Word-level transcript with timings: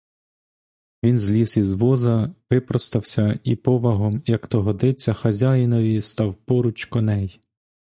Він 1.03 1.17
зліз 1.17 1.57
із 1.57 1.73
воза, 1.73 2.33
випростався 2.51 3.39
і 3.43 3.55
повагом, 3.55 4.23
як 4.25 4.47
то 4.47 4.61
годиться 4.61 5.13
хазяїнові, 5.13 6.01
став 6.01 6.35
поруч 6.35 6.85
коней. 6.85 7.39